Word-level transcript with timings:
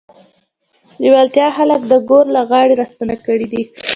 لېوالتیا 1.01 1.47
خلک 1.57 1.81
د 1.87 1.93
ګور 2.09 2.25
له 2.35 2.41
غاړې 2.49 2.73
راستانه 2.81 3.15
کړي 3.25 3.47
دي 3.51 3.63